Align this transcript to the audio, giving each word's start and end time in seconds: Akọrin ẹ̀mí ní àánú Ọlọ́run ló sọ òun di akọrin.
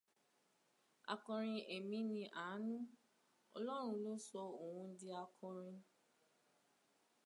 Akọrin 1.13 1.59
ẹ̀mí 1.75 1.99
ní 2.11 2.21
àánú 2.41 2.73
Ọlọ́run 3.57 3.99
ló 4.03 4.13
sọ 4.27 4.41
òun 4.63 4.87
di 4.97 5.07
akọrin. 5.23 5.77